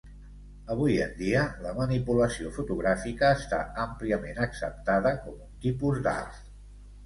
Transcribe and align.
Avui 0.75 0.95
en 1.03 1.11
dia, 1.19 1.43
la 1.65 1.73
manipulació 1.81 2.55
fotogràfica 2.57 3.31
està 3.43 3.61
àmpliament 3.87 4.43
acceptada 4.49 5.15
com 5.23 5.41
un 5.47 5.57
tipus 5.71 6.05
d'art. 6.11 6.45